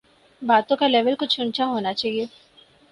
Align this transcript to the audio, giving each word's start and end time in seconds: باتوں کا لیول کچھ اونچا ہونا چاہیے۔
باتوں 0.41 0.77
کا 0.77 0.87
لیول 0.87 1.15
کچھ 1.19 1.39
اونچا 1.39 1.65
ہونا 1.65 1.93
چاہیے۔ 1.93 2.25